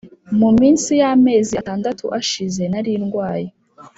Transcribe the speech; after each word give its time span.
muminsi 0.39 0.91
yamezi 1.01 1.53
atandatu 1.61 2.05
ashize 2.19 2.63
narirwaye 2.71 3.47